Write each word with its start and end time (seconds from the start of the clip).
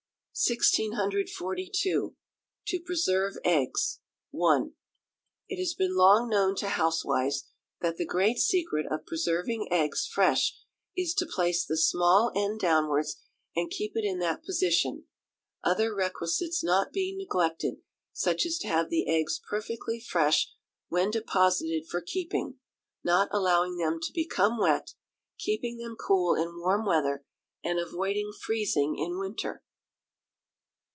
1642. 0.33 2.15
To 2.65 2.79
Preserve 2.79 3.33
Eggs 3.43 3.99
(1). 4.31 4.73
It 5.49 5.59
has 5.59 5.75
been 5.75 5.95
long 5.95 6.29
known 6.29 6.55
to 6.55 6.69
housewives, 6.69 7.43
that 7.81 7.97
the 7.97 8.07
great 8.07 8.39
secret 8.39 8.87
of 8.89 9.05
preserving 9.05 9.67
eggs 9.69 10.07
fresh 10.07 10.55
is 10.97 11.13
to 11.13 11.27
place 11.27 11.63
the 11.63 11.77
small 11.77 12.31
end 12.35 12.59
downwards, 12.61 13.17
and 13.55 13.69
keep 13.69 13.91
it 13.95 14.03
in 14.05 14.17
that 14.19 14.43
position 14.43 15.03
other 15.63 15.93
requisites 15.93 16.63
not 16.63 16.91
being 16.93 17.17
neglected, 17.19 17.75
such 18.13 18.45
as 18.45 18.57
to 18.59 18.67
have 18.69 18.89
the 18.89 19.07
eggs 19.07 19.39
perfectly 19.47 19.99
fresh 19.99 20.47
when 20.87 21.11
deposited 21.11 21.85
for 21.87 22.01
keeping, 22.01 22.55
not 23.03 23.27
allowing 23.31 23.77
them 23.77 23.99
to 24.01 24.13
become 24.13 24.57
wet, 24.59 24.95
keeping 25.37 25.77
them 25.77 25.95
cool 25.99 26.33
in 26.35 26.57
warm 26.57 26.83
weather, 26.83 27.23
and 27.63 27.77
avoiding 27.77 28.31
freezing 28.31 28.97
in 28.97 29.19
winter. 29.19 29.61